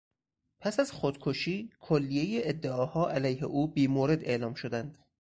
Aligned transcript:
پس 0.59 0.79
از 0.79 0.91
خودکشی، 0.91 1.69
کلیهی 1.79 2.47
ادعاها 2.47 3.09
علیه 3.09 3.43
او 3.43 3.67
بیمورد 3.67 4.23
اعلام 4.23 4.53
شدند. 4.53 4.97